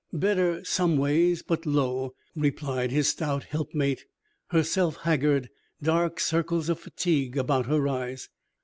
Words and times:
"Better 0.11 0.65
some 0.65 0.97
ways, 0.97 1.43
but 1.43 1.63
low," 1.67 2.15
replied 2.35 2.89
his 2.89 3.07
stout 3.09 3.43
helpmate, 3.43 4.05
herself 4.47 4.95
haggard, 5.03 5.51
dark 5.79 6.19
circles 6.19 6.69
of 6.69 6.79
fatigue 6.79 7.37
about 7.37 7.67
her 7.67 7.87
eyes. 7.87 8.27